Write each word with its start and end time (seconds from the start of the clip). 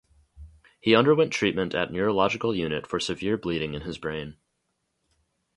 He 0.79 0.95
underwent 0.95 1.31
treatment 1.31 1.75
at 1.75 1.93
Neurological 1.93 2.55
Unit 2.55 2.87
for 2.87 2.99
severe 2.99 3.37
bleeding 3.37 3.75
in 3.75 3.81
his 3.83 3.99
brain. 3.99 4.37